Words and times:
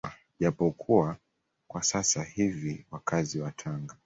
Japo 0.39 0.71
kuwa 0.71 1.15
kwa 1.67 1.83
sasa 1.83 2.23
hivi 2.23 2.85
wakazi 2.91 3.39
wa 3.41 3.51
Tanga 3.51 3.97